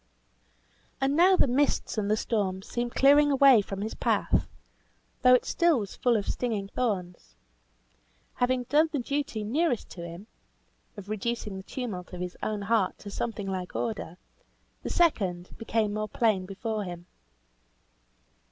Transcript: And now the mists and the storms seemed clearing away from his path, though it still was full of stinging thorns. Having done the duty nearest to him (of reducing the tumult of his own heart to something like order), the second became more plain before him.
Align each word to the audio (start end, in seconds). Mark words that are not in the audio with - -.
And 0.99 1.15
now 1.15 1.35
the 1.35 1.45
mists 1.45 1.95
and 1.95 2.09
the 2.09 2.17
storms 2.17 2.67
seemed 2.67 2.95
clearing 2.95 3.31
away 3.31 3.61
from 3.61 3.81
his 3.81 3.93
path, 3.93 4.47
though 5.21 5.35
it 5.35 5.45
still 5.45 5.77
was 5.77 5.95
full 5.95 6.17
of 6.17 6.27
stinging 6.27 6.69
thorns. 6.69 7.35
Having 8.33 8.63
done 8.63 8.89
the 8.91 8.97
duty 8.97 9.43
nearest 9.43 9.89
to 9.91 10.01
him 10.01 10.25
(of 10.97 11.07
reducing 11.07 11.55
the 11.55 11.61
tumult 11.61 12.13
of 12.13 12.19
his 12.19 12.35
own 12.41 12.63
heart 12.63 12.97
to 12.97 13.11
something 13.11 13.45
like 13.45 13.75
order), 13.75 14.17
the 14.81 14.89
second 14.89 15.55
became 15.59 15.93
more 15.93 16.09
plain 16.09 16.47
before 16.47 16.83
him. 16.83 17.05